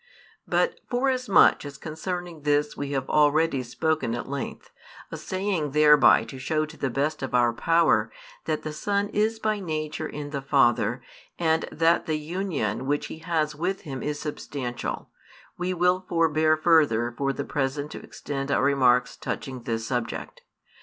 But 0.47 0.79
forasmuch 0.89 1.63
as 1.63 1.77
concerning 1.77 2.41
this 2.41 2.75
we 2.75 2.89
have 2.93 3.07
already 3.07 3.61
spoken 3.61 4.15
at 4.15 4.27
length, 4.27 4.71
assaying 5.11 5.73
thereby 5.73 6.23
to 6.23 6.39
show 6.39 6.65
to 6.65 6.75
the 6.75 6.89
best 6.89 7.21
of 7.21 7.35
our 7.35 7.53
power, 7.53 8.11
that 8.45 8.63
the 8.63 8.73
Son 8.73 9.09
is 9.09 9.37
by 9.37 9.59
nature 9.59 10.07
in 10.07 10.31
the 10.31 10.41
Father 10.41 11.03
and 11.37 11.65
that 11.71 12.07
the 12.07 12.17
union 12.17 12.87
which 12.87 13.05
He 13.13 13.19
has 13.19 13.53
with 13.53 13.81
Him 13.81 14.01
is 14.01 14.19
substantial, 14.19 15.11
we 15.55 15.71
will 15.71 15.99
forbear 16.09 16.57
further 16.57 17.13
for 17.15 17.31
the 17.31 17.45
present 17.45 17.91
to 17.91 18.01
extend 18.01 18.49
our 18.49 18.63
remarks 18.63 19.15
touching 19.15 19.61
this 19.61 19.85
subject. 19.85 20.41